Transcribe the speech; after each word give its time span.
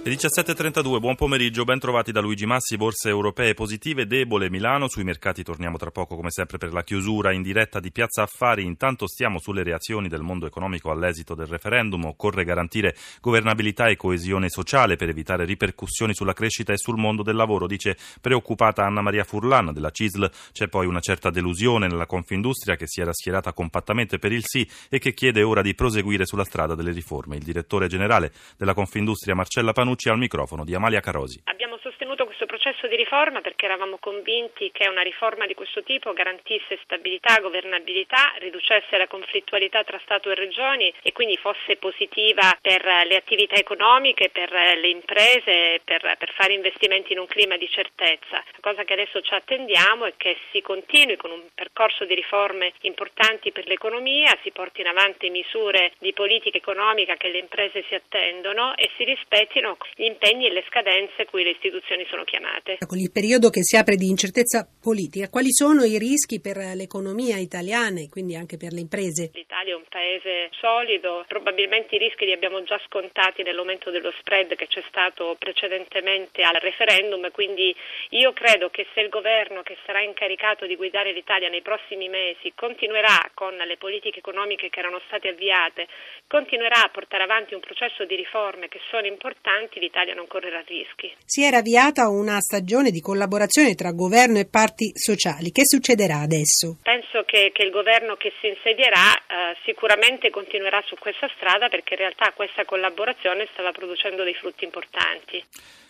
Le 0.00 0.14
17.32, 0.14 1.00
buon 1.00 1.16
pomeriggio, 1.16 1.64
ben 1.64 1.80
trovati 1.80 2.12
da 2.12 2.20
Luigi 2.20 2.46
Massi, 2.46 2.76
borse 2.78 3.10
europee 3.10 3.52
positive, 3.52 4.06
debole 4.06 4.48
Milano, 4.48 4.88
sui 4.88 5.02
mercati 5.02 5.42
torniamo 5.42 5.76
tra 5.76 5.90
poco 5.90 6.14
come 6.14 6.30
sempre 6.30 6.56
per 6.56 6.72
la 6.72 6.82
chiusura 6.82 7.32
in 7.32 7.42
diretta 7.42 7.78
di 7.78 7.90
Piazza 7.90 8.22
Affari, 8.22 8.64
intanto 8.64 9.06
stiamo 9.06 9.38
sulle 9.38 9.62
reazioni 9.62 10.08
del 10.08 10.22
mondo 10.22 10.46
economico 10.46 10.90
all'esito 10.90 11.34
del 11.34 11.48
referendum, 11.48 12.06
occorre 12.06 12.44
garantire 12.44 12.96
governabilità 13.20 13.88
e 13.88 13.96
coesione 13.96 14.48
sociale 14.48 14.96
per 14.96 15.10
evitare 15.10 15.44
ripercussioni 15.44 16.14
sulla 16.14 16.32
crescita 16.32 16.72
e 16.72 16.78
sul 16.78 16.96
mondo 16.96 17.22
del 17.22 17.36
lavoro, 17.36 17.66
dice 17.66 17.98
preoccupata 18.20 18.84
Anna 18.84 19.02
Maria 19.02 19.24
Furlan. 19.24 19.72
Della 19.74 19.90
CISL, 19.90 20.30
c'è 20.52 20.68
poi 20.68 20.86
una 20.86 21.00
certa 21.00 21.28
delusione 21.28 21.86
nella 21.86 22.06
Confindustria 22.06 22.76
che 22.76 22.86
si 22.86 23.02
era 23.02 23.12
schierata 23.12 23.52
compattamente 23.52 24.18
per 24.18 24.32
il 24.32 24.44
sì 24.46 24.66
e 24.88 25.00
che 25.00 25.12
chiede 25.12 25.42
ora 25.42 25.60
di 25.60 25.74
proseguire 25.74 26.24
sulla 26.24 26.44
strada 26.44 26.74
delle 26.74 26.92
riforme. 26.92 27.36
Il 27.36 27.44
direttore 27.44 27.88
generale 27.88 28.32
della 28.56 28.72
Confindustria 28.72 29.34
Marcella 29.34 29.72
Panucci 29.72 29.87
Panucci 29.88 30.10
al 30.10 30.18
microfono 30.18 30.64
di 30.64 30.74
Amalia 30.74 31.00
Carosi. 31.00 31.40
Abbiamo 31.44 31.78
sostenuto 31.80 32.26
questo 32.26 32.44
processo 32.44 32.57
di 32.68 32.96
riforma 32.96 33.40
perché 33.40 33.64
eravamo 33.64 33.96
convinti 33.98 34.70
che 34.72 34.88
una 34.88 35.02
riforma 35.02 35.46
di 35.46 35.54
questo 35.54 35.82
tipo 35.82 36.12
garantisse 36.12 36.78
stabilità, 36.82 37.40
governabilità, 37.40 38.34
riducesse 38.38 38.96
la 38.96 39.06
conflittualità 39.06 39.84
tra 39.84 39.98
Stato 40.02 40.30
e 40.30 40.34
Regioni 40.34 40.92
e 41.02 41.12
quindi 41.12 41.36
fosse 41.36 41.76
positiva 41.76 42.56
per 42.60 42.84
le 42.84 43.16
attività 43.16 43.54
economiche, 43.54 44.28
per 44.28 44.50
le 44.50 44.88
imprese, 44.88 45.80
per, 45.84 46.16
per 46.18 46.32
fare 46.34 46.52
investimenti 46.52 47.12
in 47.12 47.20
un 47.20 47.26
clima 47.26 47.56
di 47.56 47.68
certezza. 47.70 48.36
La 48.36 48.60
cosa 48.60 48.84
che 48.84 48.92
adesso 48.92 49.20
ci 49.22 49.32
attendiamo 49.32 50.04
è 50.04 50.14
che 50.16 50.36
si 50.52 50.60
continui 50.60 51.16
con 51.16 51.30
un 51.30 51.42
percorso 51.54 52.04
di 52.04 52.14
riforme 52.14 52.72
importanti 52.82 53.50
per 53.52 53.66
l'economia, 53.66 54.36
si 54.42 54.50
portino 54.50 54.90
avanti 54.90 55.30
misure 55.30 55.92
di 55.98 56.12
politica 56.12 56.58
economica 56.58 57.16
che 57.16 57.28
le 57.28 57.38
imprese 57.38 57.84
si 57.88 57.94
attendono 57.94 58.76
e 58.76 58.90
si 58.96 59.04
rispettino 59.04 59.76
gli 59.94 60.04
impegni 60.04 60.46
e 60.46 60.50
le 60.52 60.64
scadenze 60.68 61.24
cui 61.24 61.44
le 61.44 61.50
istituzioni 61.50 62.06
sono 62.08 62.24
chiamate. 62.24 62.57
Con 62.86 62.98
il 62.98 63.10
periodo 63.12 63.50
che 63.50 63.62
si 63.62 63.76
apre 63.76 63.96
di 63.96 64.08
incertezza 64.08 64.66
politica, 64.66 65.28
quali 65.28 65.52
sono 65.52 65.84
i 65.84 65.98
rischi 65.98 66.40
per 66.40 66.56
l'economia 66.74 67.36
italiana 67.36 68.00
e 68.00 68.08
quindi 68.08 68.36
anche 68.36 68.56
per 68.56 68.72
le 68.72 68.80
imprese? 68.80 69.30
L'Italia 69.32 69.72
è 69.72 69.76
un 69.76 69.86
paese 69.88 70.50
solido, 70.60 71.24
probabilmente 71.26 71.94
i 71.94 71.98
rischi 71.98 72.24
li 72.24 72.32
abbiamo 72.32 72.62
già 72.64 72.80
scontati 72.86 73.42
nell'aumento 73.42 73.90
dello 73.90 74.12
spread 74.18 74.54
che 74.56 74.66
c'è 74.66 74.82
stato 74.88 75.36
precedentemente 75.38 76.42
al 76.42 76.58
referendum, 76.60 77.30
quindi 77.30 77.74
io 78.10 78.32
credo 78.32 78.70
che 78.70 78.86
se 78.94 79.00
il 79.00 79.08
governo 79.08 79.62
che 79.62 79.76
sarà 79.84 80.02
incaricato 80.02 80.66
di 80.66 80.76
guidare 80.76 81.12
l'Italia 81.12 81.48
nei 81.48 81.62
prossimi 81.62 82.08
mesi 82.08 82.52
continuerà 82.54 83.30
con 83.34 83.54
le 83.54 83.76
politiche 83.76 84.18
economiche 84.18 84.68
che 84.70 84.80
erano 84.80 85.00
state 85.06 85.28
avviate, 85.28 85.86
continuerà 86.26 86.84
a 86.84 86.90
portare 86.90 87.22
avanti 87.22 87.54
un 87.54 87.60
processo 87.60 88.04
di 88.04 88.16
riforme 88.16 88.68
che 88.68 88.80
sono 88.90 89.06
importanti, 89.06 89.80
l'Italia 89.80 90.14
non 90.14 90.26
correrà 90.26 90.62
rischi. 90.66 91.12
Si 91.24 91.42
era 91.42 91.58
avviata 91.58 92.08
una 92.08 92.40
stagione 92.48 92.90
di 92.90 93.02
collaborazione 93.02 93.74
tra 93.74 93.92
governo 93.92 94.38
e 94.38 94.48
parti 94.48 94.92
sociali. 94.94 95.52
Che 95.52 95.66
succederà 95.66 96.20
adesso? 96.20 96.78
Penso 96.82 97.24
che, 97.26 97.50
che 97.52 97.62
il 97.62 97.70
governo 97.70 98.16
che 98.16 98.32
si 98.40 98.48
insedierà 98.48 99.12
eh, 99.12 99.56
sicuramente 99.66 100.30
continuerà 100.30 100.82
su 100.86 100.96
questa 100.98 101.28
strada 101.36 101.68
perché 101.68 101.92
in 101.92 102.00
realtà 102.00 102.32
questa 102.32 102.64
collaborazione 102.64 103.46
stava 103.52 103.70
producendo 103.70 104.24
dei 104.24 104.32
frutti 104.32 104.64
importanti. 104.64 105.44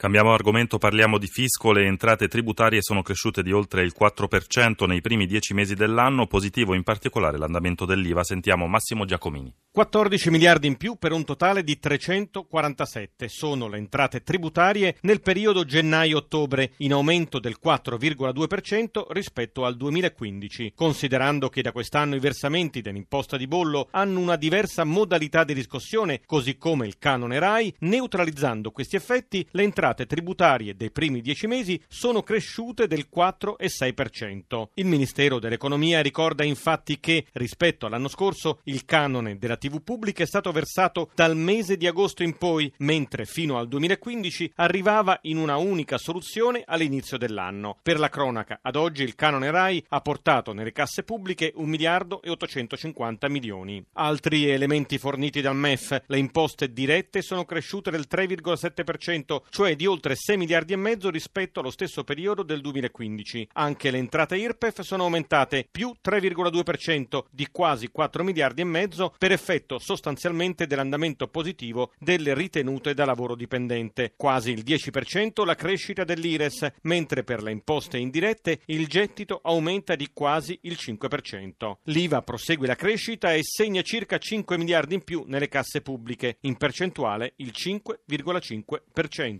Cambiamo 0.00 0.32
argomento, 0.32 0.78
parliamo 0.78 1.18
di 1.18 1.26
fisco. 1.26 1.72
Le 1.72 1.84
entrate 1.84 2.26
tributarie 2.26 2.80
sono 2.80 3.02
cresciute 3.02 3.42
di 3.42 3.52
oltre 3.52 3.82
il 3.82 3.92
4% 3.94 4.86
nei 4.86 5.02
primi 5.02 5.26
dieci 5.26 5.52
mesi 5.52 5.74
dell'anno, 5.74 6.26
positivo 6.26 6.72
in 6.72 6.82
particolare 6.82 7.36
l'andamento 7.36 7.84
dell'IVA. 7.84 8.24
Sentiamo 8.24 8.66
Massimo 8.66 9.04
Giacomini. 9.04 9.54
14 9.70 10.30
miliardi 10.30 10.66
in 10.66 10.78
più 10.78 10.96
per 10.96 11.12
un 11.12 11.22
totale 11.26 11.62
di 11.62 11.78
347 11.78 13.28
sono 13.28 13.68
le 13.68 13.76
entrate 13.76 14.22
tributarie 14.22 14.96
nel 15.02 15.20
periodo 15.20 15.66
gennaio-ottobre, 15.66 16.39
in 16.78 16.92
aumento 16.92 17.38
del 17.38 17.58
4,2% 17.62 19.06
rispetto 19.10 19.64
al 19.64 19.76
2015, 19.76 20.72
considerando 20.74 21.48
che 21.48 21.62
da 21.62 21.72
quest'anno 21.72 22.14
i 22.14 22.20
versamenti 22.20 22.80
dell'imposta 22.80 23.36
di 23.36 23.46
bollo 23.46 23.88
hanno 23.90 24.20
una 24.20 24.36
diversa 24.36 24.84
modalità 24.84 25.44
di 25.44 25.52
riscossione, 25.52 26.20
così 26.24 26.56
come 26.56 26.86
il 26.86 26.98
canone 26.98 27.38
RAI, 27.38 27.74
neutralizzando 27.80 28.70
questi 28.70 28.96
effetti, 28.96 29.46
le 29.50 29.64
entrate 29.64 30.06
tributarie 30.06 30.76
dei 30.76 30.90
primi 30.90 31.20
dieci 31.20 31.46
mesi 31.46 31.80
sono 31.88 32.22
cresciute 32.22 32.86
del 32.86 33.08
4,6%. 33.14 34.68
Il 34.74 34.86
Ministero 34.86 35.38
dell'Economia 35.38 36.00
ricorda 36.00 36.44
infatti 36.44 37.00
che, 37.00 37.26
rispetto 37.32 37.86
all'anno 37.86 38.08
scorso, 38.08 38.60
il 38.64 38.84
canone 38.84 39.38
della 39.38 39.56
TV 39.56 39.82
pubblica 39.82 40.22
è 40.22 40.26
stato 40.26 40.52
versato 40.52 41.10
dal 41.14 41.36
mese 41.36 41.76
di 41.76 41.86
agosto 41.86 42.22
in 42.22 42.36
poi, 42.36 42.72
mentre 42.78 43.24
fino 43.24 43.58
al 43.58 43.68
2015 43.68 44.52
arrivava 44.56 45.18
in 45.22 45.36
una 45.36 45.56
unica 45.56 45.98
soluzione 45.98 46.18
all'inizio 46.66 47.16
dell'anno. 47.16 47.78
Per 47.82 47.98
la 47.98 48.08
cronaca, 48.08 48.60
ad 48.62 48.76
oggi 48.76 49.02
il 49.02 49.14
canone 49.14 49.50
RAI 49.50 49.84
ha 49.88 50.00
portato 50.00 50.52
nelle 50.52 50.72
casse 50.72 51.02
pubbliche 51.02 51.52
1 51.54 51.66
miliardo 51.66 52.22
e 52.22 52.30
850 52.30 53.28
milioni. 53.28 53.84
Altri 53.94 54.48
elementi 54.48 54.98
forniti 54.98 55.40
dal 55.40 55.56
MEF, 55.56 56.02
le 56.06 56.18
imposte 56.18 56.72
dirette 56.72 57.22
sono 57.22 57.44
cresciute 57.44 57.90
del 57.90 58.06
3,7%, 58.10 59.42
cioè 59.50 59.76
di 59.76 59.86
oltre 59.86 60.14
6 60.14 60.36
miliardi 60.36 60.72
e 60.72 60.76
mezzo 60.76 61.10
rispetto 61.10 61.60
allo 61.60 61.70
stesso 61.70 62.04
periodo 62.04 62.42
del 62.42 62.60
2015. 62.60 63.48
Anche 63.54 63.90
le 63.90 63.98
entrate 63.98 64.36
IRPEF 64.36 64.80
sono 64.80 65.04
aumentate 65.04 65.66
più 65.70 65.94
3,2% 66.02 67.24
di 67.30 67.48
quasi 67.50 67.88
4 67.88 68.24
miliardi 68.24 68.60
e 68.60 68.64
mezzo 68.64 69.14
per 69.18 69.32
effetto 69.32 69.78
sostanzialmente 69.78 70.66
dell'andamento 70.66 71.28
positivo 71.28 71.92
delle 71.98 72.34
ritenute 72.34 72.94
da 72.94 73.04
lavoro 73.04 73.34
dipendente. 73.34 74.12
Quasi 74.16 74.50
il 74.50 74.62
10% 74.64 75.44
la 75.44 75.54
crescita 75.54 76.04
dell'IRES, 76.14 76.72
mentre 76.82 77.24
per 77.24 77.42
le 77.42 77.52
imposte 77.52 77.98
indirette 77.98 78.60
il 78.66 78.86
gettito 78.86 79.40
aumenta 79.42 79.94
di 79.94 80.10
quasi 80.12 80.58
il 80.62 80.76
5%. 80.78 81.76
L'IVA 81.84 82.22
prosegue 82.22 82.66
la 82.66 82.74
crescita 82.74 83.32
e 83.32 83.40
segna 83.42 83.82
circa 83.82 84.18
5 84.18 84.58
miliardi 84.58 84.94
in 84.94 85.04
più 85.04 85.24
nelle 85.26 85.48
casse 85.48 85.80
pubbliche, 85.80 86.38
in 86.42 86.56
percentuale 86.56 87.34
il 87.36 87.52
5,5%. 87.54 89.38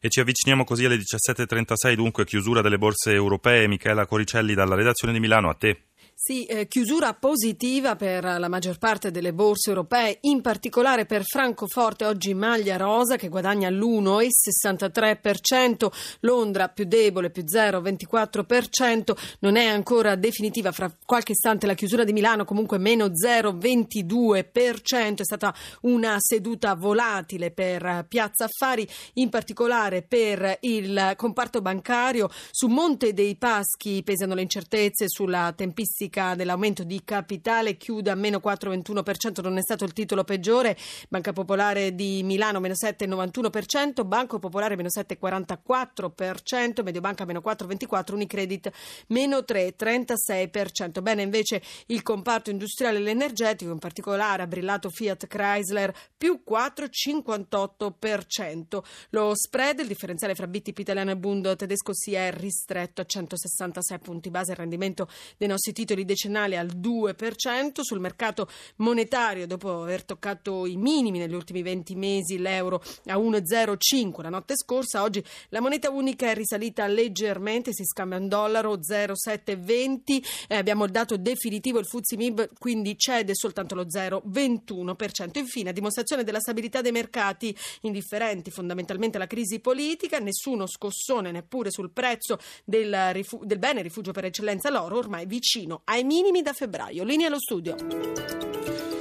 E 0.00 0.08
ci 0.08 0.20
avviciniamo 0.20 0.64
così 0.64 0.84
alle 0.84 0.96
17.36, 0.96 1.94
dunque 1.94 2.24
chiusura 2.24 2.60
delle 2.60 2.78
borse 2.78 3.12
europee. 3.12 3.68
Michela 3.68 4.06
Coricelli 4.06 4.54
dalla 4.54 4.74
redazione 4.74 5.12
di 5.12 5.20
Milano, 5.20 5.48
a 5.48 5.54
te. 5.54 5.78
Sì, 6.16 6.44
eh, 6.44 6.68
chiusura 6.68 7.12
positiva 7.14 7.96
per 7.96 8.22
la 8.22 8.46
maggior 8.48 8.78
parte 8.78 9.10
delle 9.10 9.34
borse 9.34 9.70
europee, 9.70 10.18
in 10.22 10.42
particolare 10.42 11.06
per 11.06 11.24
Francoforte, 11.24 12.06
oggi 12.06 12.34
maglia 12.34 12.76
rosa 12.76 13.16
che 13.16 13.28
guadagna 13.28 13.68
l'1,63%, 13.68 15.90
Londra 16.20 16.68
più 16.68 16.84
debole, 16.84 17.30
più 17.30 17.42
0,24%, 17.42 19.12
non 19.40 19.56
è 19.56 19.66
ancora 19.66 20.14
definitiva, 20.14 20.70
fra 20.70 20.88
qualche 21.04 21.32
istante 21.32 21.66
la 21.66 21.74
chiusura 21.74 22.04
di 22.04 22.12
Milano 22.12 22.44
comunque 22.44 22.78
meno 22.78 23.06
0,22%, 23.06 25.18
è 25.18 25.24
stata 25.24 25.52
una 25.80 26.14
seduta 26.20 26.74
volatile 26.74 27.50
per 27.50 28.06
Piazza 28.08 28.44
Affari, 28.44 28.88
in 29.14 29.30
particolare 29.30 30.02
per 30.02 30.58
il 30.60 31.14
comparto 31.16 31.60
bancario, 31.60 32.30
su 32.52 32.68
Monte 32.68 33.12
dei 33.12 33.34
Paschi 33.34 34.00
pesano 34.04 34.34
le 34.34 34.42
incertezze 34.42 35.08
sulla 35.08 35.52
tempistica 35.56 36.02
statistica 36.04 36.34
dell'aumento 36.34 36.84
di 36.84 37.02
capitale 37.04 37.76
chiude 37.76 38.10
a 38.10 38.14
meno 38.14 38.40
4,21%, 38.42 39.42
non 39.42 39.58
è 39.58 39.62
stato 39.62 39.84
il 39.84 39.92
titolo 39.92 40.24
peggiore, 40.24 40.74
Banca 41.08 41.32
Popolare 41.32 41.94
di 41.94 42.22
Milano 42.22 42.60
meno 42.60 42.74
7,91%, 42.74 44.06
Banco 44.06 44.38
Popolare 44.38 44.76
meno 44.76 44.88
7,44%, 44.88 46.82
Mediobanca 46.82 47.24
meno 47.24 47.40
4,24%, 47.44 48.12
Unicredit 48.14 48.70
meno 49.08 49.38
3,36%. 49.38 51.02
Bene 51.02 51.22
invece 51.22 51.60
il 51.86 52.02
comparto 52.02 52.50
industriale 52.50 52.98
e 52.98 53.02
l'energetico, 53.02 53.72
in 53.72 53.78
particolare 53.78 54.42
ha 54.42 54.46
brillato 54.46 54.90
Fiat 54.90 55.26
Chrysler 55.26 55.94
più 56.16 56.42
4,58%. 56.48 58.82
Lo 59.10 59.32
spread, 59.34 59.80
il 59.80 59.86
differenziale 59.86 60.34
fra 60.34 60.46
BTP 60.46 60.78
italiano 60.78 61.10
e 61.12 61.16
Bund 61.16 61.56
tedesco 61.56 61.94
si 61.94 62.12
è 62.14 62.30
ristretto 62.32 63.00
a 63.00 63.04
166 63.04 63.98
punti 63.98 64.30
base, 64.30 64.52
il 64.52 64.58
rendimento 64.58 65.08
dei 65.36 65.48
nostri 65.48 65.72
titoli 65.72 65.93
titoli 65.94 66.04
decennali 66.04 66.56
al 66.56 66.66
2%, 66.66 67.80
sul 67.80 68.00
mercato 68.00 68.48
monetario 68.76 69.46
dopo 69.46 69.82
aver 69.82 70.04
toccato 70.04 70.66
i 70.66 70.76
minimi 70.76 71.18
negli 71.18 71.34
ultimi 71.34 71.62
20 71.62 71.94
mesi 71.94 72.38
l'euro 72.38 72.82
a 73.06 73.16
1,05 73.16 74.22
la 74.22 74.28
notte 74.28 74.56
scorsa, 74.56 75.02
oggi 75.02 75.22
la 75.50 75.60
moneta 75.60 75.90
unica 75.90 76.28
è 76.28 76.34
risalita 76.34 76.86
leggermente, 76.86 77.72
si 77.72 77.84
scambia 77.84 78.18
un 78.18 78.28
dollaro 78.28 78.82
0,720, 78.82 80.24
eh, 80.48 80.56
abbiamo 80.56 80.84
il 80.84 80.90
dato 80.90 81.16
definitivo, 81.16 81.78
il 81.78 81.86
Fuzzi 81.86 82.16
Mib 82.16 82.48
quindi 82.58 82.98
cede 82.98 83.34
soltanto 83.34 83.74
lo 83.74 83.86
0,21%. 83.86 85.38
Infine, 85.38 85.70
a 85.70 85.72
dimostrazione 85.72 86.24
della 86.24 86.40
stabilità 86.40 86.80
dei 86.80 86.92
mercati 86.92 87.56
indifferenti 87.82 88.50
fondamentalmente 88.50 89.16
alla 89.16 89.26
crisi 89.26 89.60
politica, 89.60 90.18
nessuno 90.18 90.66
scossone 90.66 91.30
neppure 91.30 91.70
sul 91.70 91.90
prezzo 91.90 92.38
del, 92.64 93.12
rifu- 93.12 93.44
del 93.44 93.58
bene 93.58 93.82
rifugio 93.82 94.12
per 94.12 94.24
eccellenza 94.24 94.70
l'oro, 94.70 94.98
ormai 94.98 95.26
vicino 95.26 95.82
ai 95.84 96.04
minimi 96.04 96.42
da 96.42 96.52
febbraio. 96.52 97.04
Linea 97.04 97.26
allo 97.26 97.38
studio. 97.38 97.76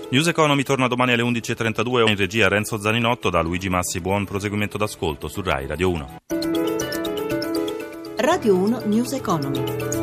News 0.09 0.27
Economy 0.27 0.63
torna 0.63 0.87
domani 0.87 1.13
alle 1.13 1.23
11.32 1.23 2.09
in 2.09 2.15
regia 2.15 2.47
Renzo 2.47 2.77
Zaninotto 2.77 3.29
da 3.29 3.41
Luigi 3.41 3.69
Massi. 3.69 3.99
Buon 3.99 4.25
proseguimento 4.25 4.77
d'ascolto 4.77 5.27
su 5.27 5.41
RAI 5.41 5.67
Radio 5.67 5.89
1. 5.89 6.17
Radio 8.17 8.55
1 8.55 8.81
News 8.85 9.13
Economy. 9.13 10.02